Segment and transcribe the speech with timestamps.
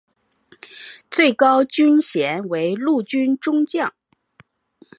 [1.11, 3.93] 最高军衔为陆军中将。